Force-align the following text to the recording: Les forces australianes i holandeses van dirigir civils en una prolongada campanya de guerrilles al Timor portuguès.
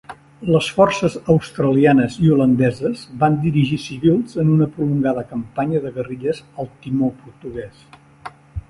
Les 0.53 0.67
forces 0.77 1.17
australianes 1.33 2.15
i 2.27 2.31
holandeses 2.35 3.03
van 3.25 3.37
dirigir 3.45 3.79
civils 3.85 4.41
en 4.45 4.51
una 4.57 4.69
prolongada 4.79 5.29
campanya 5.37 5.85
de 5.87 5.95
guerrilles 6.01 6.45
al 6.63 6.75
Timor 6.87 7.17
portuguès. 7.25 7.89